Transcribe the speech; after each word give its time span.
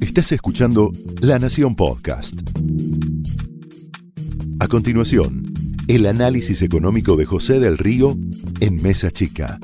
Estás 0.00 0.30
escuchando 0.32 0.92
La 1.20 1.38
Nación 1.38 1.74
Podcast. 1.74 2.34
A 4.60 4.68
continuación, 4.68 5.54
el 5.88 6.06
análisis 6.06 6.62
económico 6.62 7.16
de 7.16 7.24
José 7.24 7.58
del 7.58 7.78
Río 7.78 8.16
en 8.60 8.82
Mesa 8.82 9.10
Chica. 9.10 9.58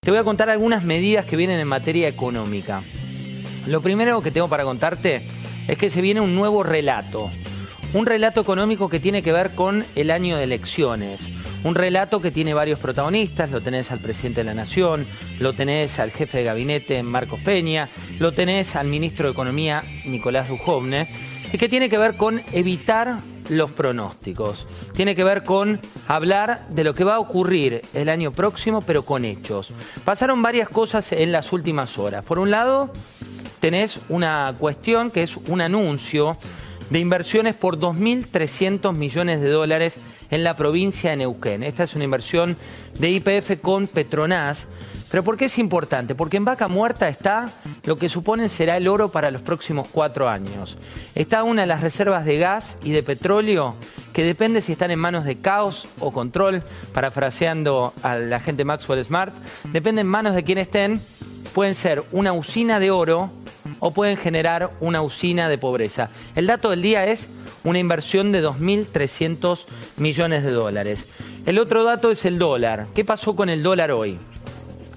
Te 0.00 0.10
voy 0.10 0.18
a 0.18 0.24
contar 0.24 0.50
algunas 0.50 0.84
medidas 0.84 1.24
que 1.24 1.36
vienen 1.36 1.60
en 1.60 1.68
materia 1.68 2.08
económica. 2.08 2.82
Lo 3.66 3.80
primero 3.80 4.22
que 4.22 4.30
tengo 4.30 4.48
para 4.48 4.64
contarte 4.64 5.22
es 5.68 5.78
que 5.78 5.90
se 5.90 6.02
viene 6.02 6.20
un 6.20 6.34
nuevo 6.34 6.62
relato. 6.62 7.30
Un 7.94 8.06
relato 8.06 8.40
económico 8.40 8.88
que 8.88 9.00
tiene 9.00 9.22
que 9.22 9.32
ver 9.32 9.54
con 9.54 9.86
el 9.94 10.10
año 10.10 10.36
de 10.36 10.44
elecciones. 10.44 11.35
Un 11.66 11.74
relato 11.74 12.20
que 12.20 12.30
tiene 12.30 12.54
varios 12.54 12.78
protagonistas, 12.78 13.50
lo 13.50 13.60
tenés 13.60 13.90
al 13.90 13.98
presidente 13.98 14.42
de 14.42 14.44
la 14.44 14.54
Nación, 14.54 15.04
lo 15.40 15.52
tenés 15.52 15.98
al 15.98 16.12
jefe 16.12 16.38
de 16.38 16.44
gabinete 16.44 17.02
Marcos 17.02 17.40
Peña, 17.40 17.88
lo 18.20 18.30
tenés 18.30 18.76
al 18.76 18.86
ministro 18.86 19.26
de 19.26 19.32
Economía 19.32 19.82
Nicolás 20.04 20.48
Dujovne, 20.48 21.08
y 21.52 21.58
que 21.58 21.68
tiene 21.68 21.88
que 21.90 21.98
ver 21.98 22.16
con 22.16 22.40
evitar 22.52 23.18
los 23.48 23.72
pronósticos. 23.72 24.68
Tiene 24.94 25.16
que 25.16 25.24
ver 25.24 25.42
con 25.42 25.80
hablar 26.06 26.68
de 26.68 26.84
lo 26.84 26.94
que 26.94 27.02
va 27.02 27.16
a 27.16 27.18
ocurrir 27.18 27.82
el 27.94 28.10
año 28.10 28.30
próximo, 28.30 28.82
pero 28.82 29.04
con 29.04 29.24
hechos. 29.24 29.72
Pasaron 30.04 30.42
varias 30.42 30.68
cosas 30.68 31.10
en 31.10 31.32
las 31.32 31.52
últimas 31.52 31.98
horas. 31.98 32.24
Por 32.24 32.38
un 32.38 32.52
lado, 32.52 32.92
tenés 33.58 33.98
una 34.08 34.54
cuestión 34.56 35.10
que 35.10 35.24
es 35.24 35.36
un 35.36 35.60
anuncio 35.60 36.36
de 36.90 37.00
inversiones 37.00 37.56
por 37.56 37.76
2.300 37.76 38.94
millones 38.94 39.40
de 39.40 39.50
dólares 39.50 39.98
en 40.30 40.44
la 40.44 40.56
provincia 40.56 41.10
de 41.10 41.16
Neuquén. 41.16 41.62
Esta 41.62 41.84
es 41.84 41.94
una 41.94 42.04
inversión 42.04 42.56
de 42.98 43.10
IPF 43.10 43.60
con 43.60 43.86
Petronas. 43.86 44.66
¿Pero 45.10 45.22
por 45.22 45.36
qué 45.36 45.44
es 45.44 45.58
importante? 45.58 46.14
Porque 46.14 46.36
en 46.36 46.44
Vaca 46.44 46.66
Muerta 46.68 47.08
está 47.08 47.50
lo 47.84 47.96
que 47.96 48.08
suponen 48.08 48.48
será 48.48 48.76
el 48.76 48.88
oro 48.88 49.10
para 49.10 49.30
los 49.30 49.40
próximos 49.40 49.86
cuatro 49.90 50.28
años. 50.28 50.78
Está 51.14 51.44
una 51.44 51.62
de 51.62 51.68
las 51.68 51.80
reservas 51.80 52.24
de 52.24 52.38
gas 52.38 52.76
y 52.82 52.90
de 52.90 53.02
petróleo 53.04 53.76
que 54.12 54.24
depende 54.24 54.62
si 54.62 54.72
están 54.72 54.90
en 54.90 54.98
manos 54.98 55.24
de 55.24 55.36
caos 55.36 55.86
o 56.00 56.10
control, 56.10 56.62
parafraseando 56.92 57.92
a 58.02 58.16
la 58.16 58.40
gente 58.40 58.64
Maxwell 58.64 59.04
Smart, 59.04 59.34
depende 59.72 60.00
en 60.00 60.06
manos 60.06 60.34
de 60.34 60.42
quien 60.42 60.58
estén, 60.58 61.00
pueden 61.54 61.74
ser 61.74 62.02
una 62.12 62.32
usina 62.32 62.80
de 62.80 62.90
oro 62.90 63.30
o 63.78 63.92
pueden 63.92 64.16
generar 64.16 64.70
una 64.80 65.02
usina 65.02 65.48
de 65.48 65.58
pobreza. 65.58 66.08
El 66.34 66.46
dato 66.46 66.70
del 66.70 66.82
día 66.82 67.04
es 67.06 67.28
una 67.66 67.80
inversión 67.80 68.30
de 68.30 68.44
2.300 68.44 69.66
millones 69.96 70.44
de 70.44 70.52
dólares. 70.52 71.08
El 71.46 71.58
otro 71.58 71.82
dato 71.82 72.12
es 72.12 72.24
el 72.24 72.38
dólar. 72.38 72.86
¿Qué 72.94 73.04
pasó 73.04 73.34
con 73.34 73.48
el 73.48 73.64
dólar 73.64 73.90
hoy? 73.90 74.18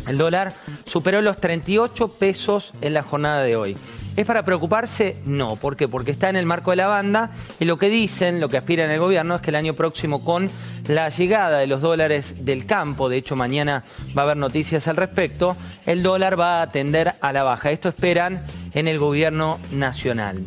El 0.07 0.19
dólar 0.19 0.53
superó 0.85 1.21
los 1.21 1.37
38 1.37 2.07
pesos 2.09 2.73
en 2.81 2.93
la 2.93 3.01
jornada 3.01 3.41
de 3.41 3.55
hoy. 3.55 3.75
¿Es 4.15 4.25
para 4.25 4.45
preocuparse? 4.45 5.17
No. 5.25 5.55
¿Por 5.55 5.77
qué? 5.77 5.87
Porque 5.87 6.11
está 6.11 6.29
en 6.29 6.35
el 6.35 6.45
marco 6.45 6.69
de 6.69 6.77
la 6.77 6.87
banda 6.87 7.31
y 7.59 7.65
lo 7.65 7.77
que 7.77 7.89
dicen, 7.89 8.39
lo 8.39 8.49
que 8.49 8.57
aspiran 8.57 8.91
el 8.91 8.99
gobierno 8.99 9.35
es 9.35 9.41
que 9.41 9.49
el 9.49 9.55
año 9.55 9.73
próximo 9.73 10.23
con 10.23 10.49
la 10.87 11.09
llegada 11.09 11.57
de 11.57 11.67
los 11.67 11.81
dólares 11.81 12.45
del 12.45 12.67
campo, 12.67 13.09
de 13.09 13.17
hecho 13.17 13.35
mañana 13.35 13.83
va 14.15 14.23
a 14.23 14.25
haber 14.25 14.37
noticias 14.37 14.87
al 14.87 14.97
respecto, 14.97 15.57
el 15.87 16.03
dólar 16.03 16.39
va 16.39 16.61
a 16.61 16.71
tender 16.71 17.15
a 17.19 17.33
la 17.33 17.41
baja. 17.41 17.71
Esto 17.71 17.89
esperan 17.89 18.43
en 18.73 18.87
el 18.87 18.99
gobierno 18.99 19.59
nacional. 19.71 20.45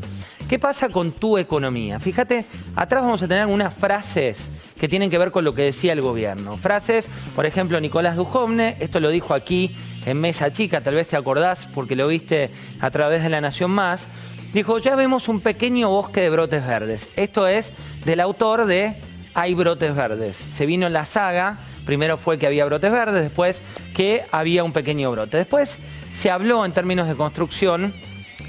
¿Qué 0.53 0.59
pasa 0.59 0.91
con 0.91 1.13
tu 1.13 1.39
economía? 1.39 1.99
Fíjate, 1.99 2.45
atrás 2.77 3.03
vamos 3.03 3.23
a 3.23 3.27
tener 3.27 3.41
algunas 3.41 3.73
frases 3.73 4.45
que 4.79 4.87
tienen 4.87 5.09
que 5.09 5.17
ver 5.17 5.31
con 5.31 5.45
lo 5.45 5.55
que 5.55 5.63
decía 5.63 5.95
el 5.95 6.03
gobierno. 6.03 6.59
Frases, 6.59 7.09
por 7.35 7.47
ejemplo, 7.47 7.81
Nicolás 7.81 8.17
Dujovne, 8.17 8.77
esto 8.79 9.01
lo 9.01 9.09
dijo 9.09 9.33
aquí 9.33 9.75
en 10.05 10.21
Mesa 10.21 10.53
Chica, 10.53 10.83
tal 10.83 10.97
vez 10.97 11.09
te 11.09 11.17
acordás 11.17 11.67
porque 11.73 11.97
lo 11.97 12.07
viste 12.07 12.51
a 12.81 12.91
través 12.91 13.23
de 13.23 13.31
La 13.31 13.41
Nación 13.41 13.71
Más, 13.71 14.07
dijo, 14.53 14.77
ya 14.77 14.95
vemos 14.95 15.27
un 15.29 15.41
pequeño 15.41 15.89
bosque 15.89 16.21
de 16.21 16.29
brotes 16.29 16.67
verdes. 16.67 17.09
Esto 17.17 17.49
es 17.49 17.73
del 18.05 18.21
autor 18.21 18.67
de 18.67 19.01
Hay 19.33 19.55
brotes 19.55 19.95
verdes. 19.95 20.37
Se 20.37 20.67
vino 20.67 20.87
en 20.87 20.93
la 20.93 21.07
saga, 21.07 21.61
primero 21.87 22.19
fue 22.19 22.37
que 22.37 22.47
había 22.47 22.67
brotes 22.67 22.93
verdes, 22.93 23.23
después 23.23 23.63
que 23.95 24.27
había 24.31 24.65
un 24.65 24.75
pequeño 24.75 25.11
brote. 25.13 25.39
Después 25.39 25.79
se 26.13 26.31
habló 26.31 26.67
en 26.67 26.75
términos 26.75 27.09
de 27.09 27.15
construcción 27.15 27.95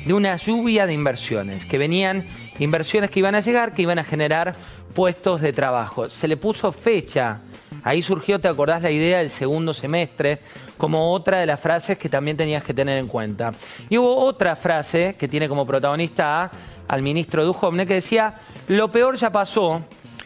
de 0.05 0.13
una 0.13 0.35
lluvia 0.37 0.85
de 0.85 0.93
inversiones, 0.93 1.65
que 1.65 1.77
venían 1.77 2.25
inversiones 2.59 3.09
que 3.09 3.19
iban 3.19 3.35
a 3.35 3.41
llegar, 3.41 3.73
que 3.73 3.81
iban 3.81 3.99
a 3.99 4.03
generar 4.03 4.55
puestos 4.93 5.41
de 5.41 5.53
trabajo. 5.53 6.09
Se 6.09 6.27
le 6.27 6.37
puso 6.37 6.71
fecha, 6.71 7.39
ahí 7.83 8.01
surgió, 8.01 8.39
te 8.39 8.47
acordás, 8.47 8.81
la 8.81 8.91
idea 8.91 9.19
del 9.19 9.29
segundo 9.29 9.73
semestre, 9.73 10.39
como 10.77 11.11
otra 11.11 11.39
de 11.39 11.45
las 11.45 11.59
frases 11.59 11.97
que 11.97 12.09
también 12.09 12.37
tenías 12.37 12.63
que 12.63 12.73
tener 12.73 12.97
en 12.97 13.07
cuenta. 13.07 13.51
Y 13.89 13.97
hubo 13.97 14.15
otra 14.15 14.55
frase 14.55 15.15
que 15.17 15.27
tiene 15.27 15.47
como 15.49 15.65
protagonista 15.65 16.51
al 16.87 17.01
ministro 17.01 17.45
Dujovne 17.45 17.85
que 17.85 17.95
decía, 17.95 18.35
lo 18.67 18.91
peor 18.91 19.17
ya 19.17 19.31
pasó 19.31 19.83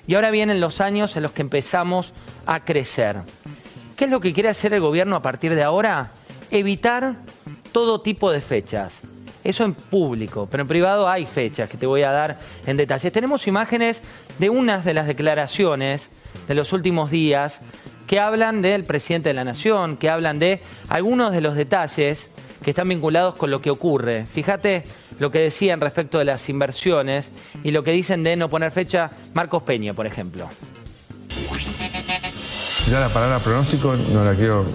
y 0.08 0.16
ahora 0.16 0.32
vienen 0.32 0.60
los 0.60 0.82
años 0.82 1.16
en 1.16 1.24
los 1.24 1.32
que 1.32 1.42
empezamos 1.42 2.14
a 2.46 2.64
crecer. 2.64 3.18
¿Qué 3.96 4.06
es 4.06 4.12
lo 4.12 4.20
que 4.20 4.34
quiere 4.34 4.50
hacer 4.50 4.74
el 4.74 4.82
gobierno 4.82 5.16
a 5.16 5.22
partir 5.22 5.54
de 5.54 5.64
ahora? 5.64 6.12
Evitar 6.50 7.16
todo 7.72 8.02
tipo 8.02 8.32
de 8.32 8.42
fechas. 8.42 8.94
Eso 9.44 9.64
en 9.64 9.74
público, 9.74 10.48
pero 10.50 10.62
en 10.62 10.68
privado 10.68 11.08
hay 11.08 11.26
fechas 11.26 11.70
que 11.70 11.78
te 11.78 11.86
voy 11.86 12.04
a 12.04 12.12
dar 12.12 12.38
en 12.66 12.78
detalles. 12.78 13.12
Tenemos 13.12 13.48
imágenes 13.48 14.02
de 14.40 14.50
unas 14.50 14.84
de 14.86 14.94
las 14.94 15.08
declaraciones 15.08 16.10
de 16.48 16.56
los 16.56 16.74
últimos 16.74 17.12
días 17.12 17.62
que 18.08 18.20
hablan 18.20 18.62
del 18.62 18.86
presidente 18.86 19.30
de 19.30 19.34
la 19.34 19.44
Nación, 19.44 19.98
que 19.98 20.10
hablan 20.10 20.40
de 20.40 20.62
algunos 20.90 21.32
de 21.32 21.42
los 21.42 21.56
detalles 21.56 22.30
que 22.64 22.72
están 22.72 22.90
vinculados 22.90 23.36
con 23.36 23.52
lo 23.52 23.62
que 23.62 23.70
ocurre. 23.70 24.26
Fíjate 24.26 24.84
lo 25.20 25.32
que 25.32 25.40
decían 25.40 25.82
respecto 25.82 26.18
de 26.18 26.26
las 26.26 26.50
inversiones 26.50 27.32
y 27.64 27.72
lo 27.72 27.84
que 27.84 27.92
dicen 27.92 28.24
de 28.24 28.36
no 28.36 28.50
poner 28.50 28.72
fecha 28.72 29.12
Marcos 29.34 29.64
Peña, 29.64 29.94
por 29.94 30.08
ejemplo. 30.08 30.50
Ya 32.90 33.02
la 33.02 33.10
palabra 33.10 33.40
pronóstico 33.40 33.98
no 33.98 34.24
la 34.24 34.34
quiero 34.34 34.66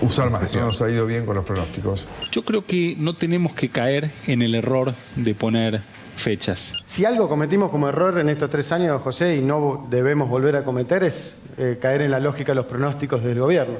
usar 0.00 0.30
más. 0.30 0.54
No 0.56 0.66
nos 0.66 0.80
ha 0.80 0.90
ido 0.90 1.04
bien 1.04 1.26
con 1.26 1.36
los 1.36 1.44
pronósticos. 1.44 2.08
Yo 2.32 2.42
creo 2.42 2.64
que 2.64 2.96
no 2.98 3.12
tenemos 3.12 3.52
que 3.52 3.68
caer 3.68 4.10
en 4.26 4.40
el 4.40 4.54
error 4.54 4.94
de 5.16 5.34
poner 5.34 5.78
fechas. 6.16 6.74
Si 6.86 7.04
algo 7.04 7.28
cometimos 7.28 7.70
como 7.70 7.90
error 7.90 8.18
en 8.18 8.30
estos 8.30 8.48
tres 8.48 8.72
años, 8.72 9.02
José, 9.02 9.36
y 9.36 9.40
no 9.42 9.86
debemos 9.90 10.30
volver 10.30 10.56
a 10.56 10.64
cometer, 10.64 11.04
es 11.04 11.36
eh, 11.58 11.78
caer 11.80 12.00
en 12.00 12.12
la 12.12 12.18
lógica 12.18 12.52
de 12.52 12.56
los 12.56 12.66
pronósticos 12.66 13.22
del 13.22 13.38
gobierno. 13.38 13.76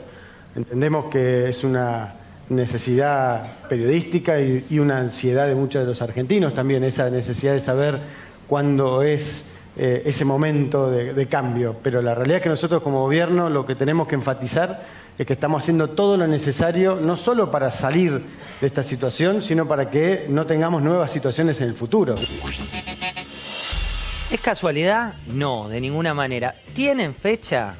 Entendemos 0.54 1.06
que 1.06 1.48
es 1.48 1.64
una 1.64 2.12
necesidad 2.50 3.46
periodística 3.66 4.40
y 4.40 4.78
una 4.78 4.98
ansiedad 4.98 5.46
de 5.46 5.54
muchos 5.54 5.80
de 5.80 5.88
los 5.88 6.02
argentinos 6.02 6.52
también, 6.52 6.84
esa 6.84 7.08
necesidad 7.08 7.54
de 7.54 7.60
saber 7.60 7.98
cuándo 8.46 9.02
es 9.02 9.46
eh, 9.82 10.02
ese 10.04 10.26
momento 10.26 10.90
de, 10.90 11.26
cambio. 11.26 11.74
Pero 11.82 12.02
la 12.02 12.14
realidad 12.14 12.36
es 12.36 12.42
que 12.42 12.50
nosotros 12.50 12.82
como 12.82 13.00
gobierno 13.00 13.48
lo 13.48 13.64
que 13.64 13.74
tenemos 13.74 14.06
que 14.06 14.14
enfatizar 14.14 14.84
es 15.16 15.26
que 15.26 15.32
estamos 15.32 15.62
haciendo 15.62 15.88
todo 15.88 16.18
lo 16.18 16.26
necesario, 16.26 16.96
no 16.96 17.16
solo 17.16 17.50
para 17.50 17.70
salir 17.70 18.20
de 18.60 18.66
esta 18.66 18.82
situación, 18.82 19.40
sino 19.40 19.66
para 19.66 19.88
que 19.88 20.26
no 20.28 20.44
tengamos 20.44 20.82
nuevas 20.82 21.10
situaciones 21.10 21.62
en 21.62 21.68
el 21.68 21.74
futuro. 21.74 22.14
¿Es 24.30 24.40
casualidad? 24.42 25.14
No, 25.28 25.70
de 25.70 25.80
ninguna 25.80 26.12
manera. 26.12 26.56
¿Tienen 26.74 27.14
fecha? 27.14 27.74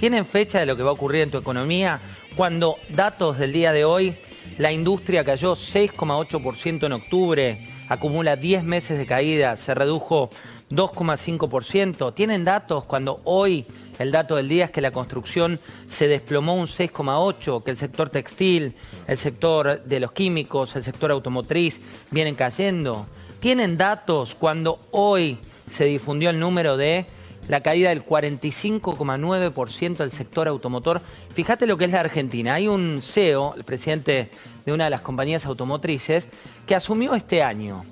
¿Tienen 0.00 0.24
fecha 0.24 0.60
de 0.60 0.64
lo 0.64 0.78
que 0.78 0.82
va 0.82 0.88
a 0.88 0.94
ocurrir 0.94 1.24
en 1.24 1.30
tu 1.30 1.36
economía? 1.36 2.00
Cuando 2.36 2.76
datos 2.88 3.36
del 3.36 3.52
día 3.52 3.74
de 3.74 3.84
hoy, 3.84 4.16
la 4.56 4.72
industria 4.72 5.26
cayó 5.26 5.52
6,8% 5.52 6.86
en 6.86 6.92
octubre, 6.92 7.68
acumula 7.88 8.36
10 8.36 8.64
meses 8.64 8.98
de 8.98 9.06
caída, 9.06 9.56
se 9.56 9.74
redujo 9.74 10.30
2,5%. 10.70 12.14
Tienen 12.14 12.44
datos 12.44 12.84
cuando 12.84 13.20
hoy 13.24 13.66
el 13.98 14.10
dato 14.10 14.36
del 14.36 14.48
día 14.48 14.66
es 14.66 14.70
que 14.70 14.80
la 14.80 14.90
construcción 14.90 15.60
se 15.88 16.08
desplomó 16.08 16.54
un 16.54 16.66
6,8%, 16.66 17.62
que 17.62 17.70
el 17.70 17.76
sector 17.76 18.10
textil, 18.10 18.74
el 19.06 19.18
sector 19.18 19.82
de 19.82 20.00
los 20.00 20.12
químicos, 20.12 20.74
el 20.76 20.84
sector 20.84 21.10
automotriz 21.10 21.80
vienen 22.10 22.34
cayendo. 22.34 23.06
Tienen 23.40 23.76
datos 23.76 24.34
cuando 24.34 24.80
hoy 24.90 25.38
se 25.70 25.84
difundió 25.84 26.30
el 26.30 26.40
número 26.40 26.76
de 26.76 27.06
la 27.48 27.60
caída 27.60 27.90
del 27.90 28.04
45,9% 28.04 29.96
del 29.96 30.10
sector 30.10 30.48
automotor. 30.48 31.00
Fíjate 31.34 31.66
lo 31.66 31.76
que 31.76 31.84
es 31.86 31.92
la 31.92 32.00
Argentina. 32.00 32.54
Hay 32.54 32.68
un 32.68 33.00
CEO, 33.02 33.54
el 33.56 33.64
presidente 33.64 34.30
de 34.64 34.72
una 34.72 34.84
de 34.84 34.90
las 34.90 35.02
compañías 35.02 35.46
automotrices, 35.46 36.28
que 36.66 36.74
asumió 36.74 37.14
este 37.14 37.42
año. 37.42 37.84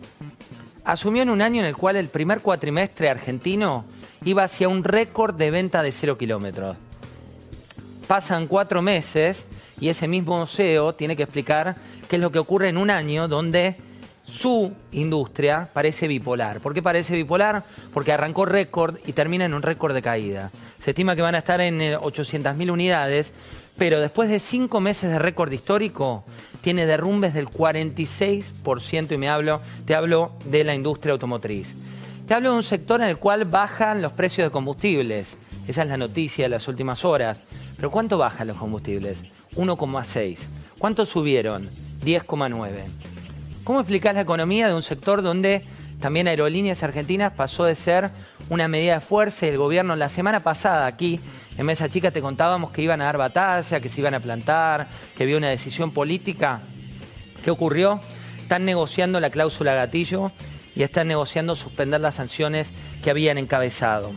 Asumió 0.84 1.22
en 1.22 1.30
un 1.30 1.42
año 1.42 1.60
en 1.60 1.66
el 1.66 1.76
cual 1.76 1.96
el 1.96 2.08
primer 2.08 2.40
cuatrimestre 2.40 3.08
argentino 3.08 3.84
iba 4.24 4.44
hacia 4.44 4.68
un 4.68 4.84
récord 4.84 5.34
de 5.34 5.50
venta 5.50 5.82
de 5.82 5.92
cero 5.92 6.18
kilómetros. 6.18 6.76
Pasan 8.08 8.46
cuatro 8.46 8.82
meses 8.82 9.44
y 9.80 9.88
ese 9.88 10.08
mismo 10.08 10.46
CEO 10.46 10.94
tiene 10.94 11.16
que 11.16 11.22
explicar 11.24 11.76
qué 12.08 12.16
es 12.16 12.22
lo 12.22 12.32
que 12.32 12.38
ocurre 12.38 12.68
en 12.68 12.78
un 12.78 12.90
año 12.90 13.28
donde 13.28 13.76
su 14.32 14.72
industria 14.92 15.68
parece 15.72 16.08
bipolar. 16.08 16.60
¿Por 16.60 16.72
qué 16.72 16.82
parece 16.82 17.14
bipolar? 17.14 17.64
Porque 17.92 18.12
arrancó 18.12 18.46
récord 18.46 18.96
y 19.04 19.12
termina 19.12 19.44
en 19.44 19.52
un 19.52 19.60
récord 19.60 19.92
de 19.92 20.00
caída. 20.00 20.50
Se 20.82 20.90
estima 20.90 21.14
que 21.14 21.20
van 21.20 21.34
a 21.34 21.38
estar 21.38 21.60
en 21.60 21.80
800.000 21.80 22.66
eh, 22.66 22.70
unidades, 22.70 23.32
pero 23.76 24.00
después 24.00 24.30
de 24.30 24.40
cinco 24.40 24.80
meses 24.80 25.10
de 25.10 25.18
récord 25.18 25.52
histórico, 25.52 26.24
tiene 26.62 26.86
derrumbes 26.86 27.34
del 27.34 27.48
46% 27.48 29.12
y 29.12 29.18
me 29.18 29.28
hablo, 29.28 29.60
te 29.84 29.94
hablo 29.94 30.32
de 30.46 30.64
la 30.64 30.74
industria 30.74 31.12
automotriz. 31.12 31.74
Te 32.26 32.32
hablo 32.32 32.52
de 32.52 32.56
un 32.56 32.62
sector 32.62 33.02
en 33.02 33.08
el 33.08 33.18
cual 33.18 33.44
bajan 33.44 34.00
los 34.00 34.12
precios 34.12 34.46
de 34.46 34.50
combustibles. 34.50 35.36
Esa 35.68 35.82
es 35.82 35.88
la 35.88 35.98
noticia 35.98 36.46
de 36.46 36.48
las 36.48 36.68
últimas 36.68 37.04
horas. 37.04 37.42
Pero 37.76 37.90
¿cuánto 37.90 38.16
bajan 38.16 38.48
los 38.48 38.56
combustibles? 38.56 39.24
1,6. 39.56 40.38
¿Cuánto 40.78 41.04
subieron? 41.04 41.68
10,9. 42.02 43.11
¿Cómo 43.64 43.78
explicás 43.78 44.14
la 44.16 44.22
economía 44.22 44.66
de 44.66 44.74
un 44.74 44.82
sector 44.82 45.22
donde 45.22 45.62
también 46.00 46.26
Aerolíneas 46.26 46.82
Argentinas 46.82 47.32
pasó 47.32 47.62
de 47.62 47.76
ser 47.76 48.10
una 48.48 48.66
medida 48.66 48.94
de 48.94 49.00
fuerza 49.00 49.46
y 49.46 49.50
el 49.50 49.56
gobierno 49.58 49.94
la 49.94 50.08
semana 50.08 50.40
pasada 50.40 50.86
aquí 50.86 51.20
en 51.56 51.66
Mesa 51.66 51.88
Chica 51.88 52.10
te 52.10 52.20
contábamos 52.20 52.72
que 52.72 52.82
iban 52.82 53.00
a 53.00 53.04
dar 53.04 53.18
batalla, 53.18 53.78
que 53.78 53.88
se 53.88 54.00
iban 54.00 54.14
a 54.14 54.20
plantar, 54.20 54.88
que 55.16 55.22
había 55.22 55.36
una 55.36 55.48
decisión 55.48 55.92
política. 55.92 56.62
¿Qué 57.44 57.52
ocurrió? 57.52 58.00
Están 58.40 58.64
negociando 58.64 59.20
la 59.20 59.30
cláusula 59.30 59.74
gatillo 59.74 60.32
y 60.74 60.82
están 60.82 61.06
negociando 61.06 61.54
suspender 61.54 62.00
las 62.00 62.16
sanciones 62.16 62.72
que 63.00 63.10
habían 63.10 63.38
encabezado. 63.38 64.10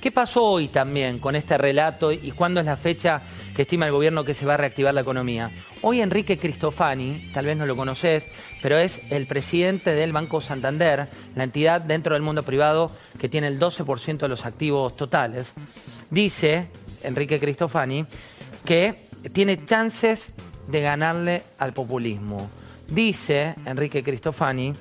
¿Qué 0.00 0.12
pasó 0.12 0.44
hoy 0.44 0.68
también 0.68 1.18
con 1.18 1.34
este 1.34 1.58
relato 1.58 2.12
y 2.12 2.30
cuándo 2.30 2.60
es 2.60 2.66
la 2.66 2.76
fecha 2.76 3.20
que 3.54 3.62
estima 3.62 3.86
el 3.86 3.90
gobierno 3.92 4.24
que 4.24 4.32
se 4.32 4.46
va 4.46 4.54
a 4.54 4.56
reactivar 4.56 4.94
la 4.94 5.00
economía? 5.00 5.50
Hoy 5.82 6.00
Enrique 6.00 6.38
Cristofani, 6.38 7.30
tal 7.34 7.46
vez 7.46 7.56
no 7.56 7.66
lo 7.66 7.74
conoces, 7.74 8.28
pero 8.62 8.78
es 8.78 9.00
el 9.10 9.26
presidente 9.26 9.94
del 9.94 10.12
Banco 10.12 10.40
Santander, 10.40 11.08
la 11.34 11.42
entidad 11.42 11.80
dentro 11.80 12.14
del 12.14 12.22
mundo 12.22 12.44
privado 12.44 12.92
que 13.18 13.28
tiene 13.28 13.48
el 13.48 13.58
12% 13.58 14.18
de 14.18 14.28
los 14.28 14.46
activos 14.46 14.96
totales. 14.96 15.52
Dice 16.10 16.68
Enrique 17.02 17.40
Cristofani 17.40 18.06
que 18.64 19.08
tiene 19.32 19.64
chances 19.64 20.30
de 20.68 20.80
ganarle 20.80 21.42
al 21.58 21.72
populismo. 21.72 22.48
Dice 22.86 23.56
Enrique 23.66 24.04
Cristofani 24.04 24.74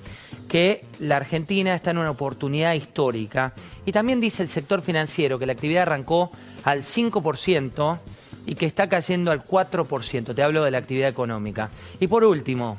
que 0.47 0.85
la 0.99 1.17
Argentina 1.17 1.75
está 1.75 1.91
en 1.91 1.97
una 1.97 2.11
oportunidad 2.11 2.73
histórica. 2.73 3.53
Y 3.85 3.91
también 3.91 4.21
dice 4.21 4.44
el 4.44 4.49
sector 4.49 4.81
financiero 4.81 5.39
que 5.39 5.45
la 5.45 5.53
actividad 5.53 5.83
arrancó 5.83 6.31
al 6.63 6.83
5% 6.83 7.99
y 8.45 8.55
que 8.55 8.65
está 8.65 8.88
cayendo 8.88 9.31
al 9.31 9.45
4%. 9.45 10.33
Te 10.33 10.44
hablo 10.44 10.63
de 10.63 10.71
la 10.71 10.77
actividad 10.77 11.09
económica. 11.09 11.69
Y 11.99 12.07
por 12.07 12.23
último, 12.23 12.77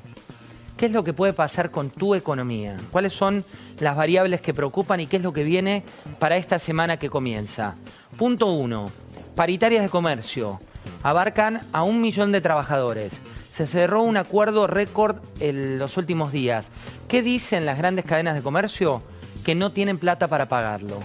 ¿qué 0.76 0.86
es 0.86 0.92
lo 0.92 1.04
que 1.04 1.12
puede 1.12 1.34
pasar 1.34 1.70
con 1.70 1.90
tu 1.90 2.14
economía? 2.14 2.76
¿Cuáles 2.90 3.12
son 3.12 3.44
las 3.80 3.96
variables 3.96 4.40
que 4.40 4.54
preocupan 4.54 5.00
y 5.00 5.06
qué 5.06 5.18
es 5.18 5.22
lo 5.22 5.32
que 5.32 5.44
viene 5.44 5.84
para 6.18 6.36
esta 6.36 6.58
semana 6.58 6.96
que 6.96 7.10
comienza? 7.10 7.74
Punto 8.16 8.46
1. 8.46 8.90
Paritarias 9.34 9.82
de 9.82 9.90
comercio. 9.90 10.58
Abarcan 11.02 11.66
a 11.72 11.82
un 11.82 12.00
millón 12.00 12.32
de 12.32 12.40
trabajadores 12.40 13.20
se 13.58 13.66
cerró 13.66 14.02
un 14.02 14.16
acuerdo 14.16 14.68
récord 14.68 15.16
en 15.40 15.80
los 15.80 15.96
últimos 15.96 16.30
días. 16.30 16.68
¿Qué 17.08 17.22
dicen 17.22 17.66
las 17.66 17.76
grandes 17.76 18.04
cadenas 18.04 18.36
de 18.36 18.40
comercio? 18.40 19.02
Que 19.44 19.56
no 19.56 19.72
tienen 19.72 19.98
plata 19.98 20.28
para 20.28 20.48
pagarlo. 20.48 21.00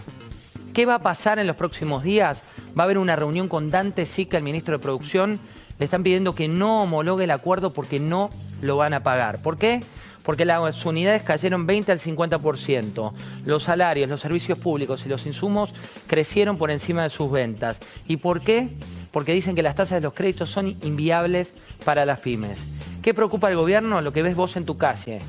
¿Qué 0.72 0.86
va 0.86 0.94
a 0.94 1.02
pasar 1.02 1.40
en 1.40 1.48
los 1.48 1.56
próximos 1.56 2.04
días? 2.04 2.44
Va 2.78 2.84
a 2.84 2.86
haber 2.86 3.00
una 3.00 3.16
reunión 3.16 3.48
con 3.48 3.72
Dante 3.72 4.06
Sica, 4.06 4.38
el 4.38 4.44
ministro 4.44 4.78
de 4.78 4.84
Producción. 4.84 5.40
Le 5.80 5.86
están 5.86 6.04
pidiendo 6.04 6.36
que 6.36 6.48
no 6.48 6.84
homologue 6.84 7.24
el 7.24 7.32
acuerdo 7.32 7.74
porque 7.74 8.00
no 8.00 8.30
lo 8.62 8.78
van 8.78 8.94
a 8.94 9.02
pagar. 9.02 9.42
¿Por 9.42 9.58
qué? 9.58 9.84
Porque 10.22 10.46
las 10.46 10.86
unidades 10.86 11.24
cayeron 11.24 11.66
20 11.66 11.92
al 11.92 12.00
50%. 12.00 13.14
Los 13.48 13.64
salarios, 13.64 14.08
los 14.12 14.20
servicios 14.20 14.60
públicos 14.60 15.04
y 15.08 15.10
los 15.10 15.26
insumos 15.26 15.74
crecieron 16.06 16.60
por 16.60 16.70
encima 16.70 17.02
de 17.02 17.10
sus 17.10 17.32
ventas. 17.32 17.80
¿Y 18.08 18.18
por 18.18 18.42
qué? 18.42 18.70
Porque 19.14 19.32
dicen 19.32 19.56
que 19.56 19.62
las 19.62 19.76
tasas 19.76 19.98
de 19.98 20.02
los 20.02 20.14
créditos 20.14 20.50
son 20.50 20.76
inviables 20.82 21.54
para 21.86 22.04
las 22.04 22.20
pymes. 22.20 22.58
¿Qué 23.04 23.14
preocupa 23.14 23.48
al 23.48 23.56
gobierno? 23.56 24.02
Lo 24.02 24.12
que 24.12 24.24
ves 24.24 24.36
vos 24.36 24.58
en 24.58 24.66
tu 24.66 24.76
calle, 24.76 25.22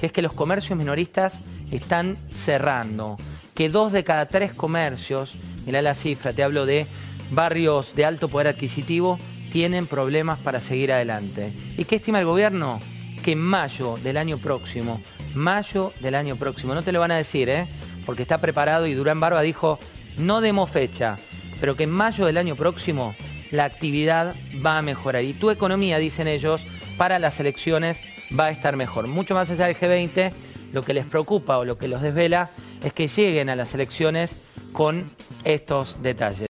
que 0.00 0.06
es 0.06 0.12
que 0.12 0.22
los 0.22 0.32
comercios 0.32 0.78
minoristas 0.78 1.38
están 1.70 2.16
cerrando, 2.30 3.18
que 3.54 3.68
dos 3.68 3.92
de 3.92 4.02
cada 4.02 4.26
tres 4.26 4.54
comercios, 4.54 5.34
mirá 5.66 5.82
la 5.82 5.94
cifra, 5.94 6.32
te 6.32 6.42
hablo 6.42 6.64
de 6.64 6.86
barrios 7.30 7.94
de 7.94 8.06
alto 8.06 8.28
poder 8.28 8.48
adquisitivo, 8.48 9.18
tienen 9.50 9.86
problemas 9.86 10.38
para 10.38 10.62
seguir 10.62 10.90
adelante. 10.90 11.52
¿Y 11.76 11.84
qué 11.84 11.96
estima 11.96 12.18
el 12.18 12.24
gobierno? 12.24 12.80
Que 13.22 13.32
en 13.32 13.40
mayo 13.40 13.98
del 14.02 14.16
año 14.16 14.38
próximo, 14.38 15.02
mayo 15.34 15.92
del 16.00 16.14
año 16.14 16.36
próximo, 16.36 16.74
no 16.74 16.82
te 16.82 16.92
lo 16.92 17.00
van 17.00 17.10
a 17.10 17.16
decir, 17.16 17.50
¿eh? 17.50 17.68
porque 18.06 18.22
está 18.22 18.40
preparado 18.40 18.86
y 18.86 18.94
Durán 18.94 19.20
Barba 19.20 19.42
dijo, 19.42 19.78
no 20.16 20.40
demos 20.40 20.70
fecha, 20.70 21.18
pero 21.62 21.76
que 21.76 21.84
en 21.84 21.92
mayo 21.92 22.26
del 22.26 22.38
año 22.38 22.56
próximo 22.56 23.14
la 23.52 23.64
actividad 23.64 24.34
va 24.66 24.78
a 24.78 24.82
mejorar. 24.82 25.22
Y 25.22 25.32
tu 25.32 25.48
economía, 25.48 25.98
dicen 25.98 26.26
ellos, 26.26 26.66
para 26.98 27.20
las 27.20 27.38
elecciones 27.38 28.00
va 28.36 28.46
a 28.46 28.50
estar 28.50 28.74
mejor. 28.74 29.06
Mucho 29.06 29.34
más 29.34 29.48
allá 29.48 29.66
del 29.68 29.76
G20, 29.76 30.32
lo 30.72 30.82
que 30.82 30.92
les 30.92 31.06
preocupa 31.06 31.58
o 31.58 31.64
lo 31.64 31.78
que 31.78 31.86
los 31.86 32.02
desvela 32.02 32.50
es 32.82 32.92
que 32.92 33.06
lleguen 33.06 33.48
a 33.48 33.54
las 33.54 33.74
elecciones 33.74 34.34
con 34.72 35.04
estos 35.44 36.02
detalles. 36.02 36.48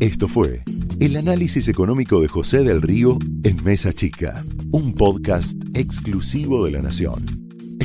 Esto 0.00 0.28
fue 0.28 0.62
el 0.98 1.16
análisis 1.18 1.68
económico 1.68 2.22
de 2.22 2.28
José 2.28 2.62
del 2.62 2.80
Río 2.80 3.18
en 3.42 3.62
Mesa 3.64 3.92
Chica, 3.92 4.42
un 4.72 4.94
podcast 4.94 5.58
exclusivo 5.74 6.64
de 6.64 6.72
la 6.72 6.80
Nación. 6.80 7.43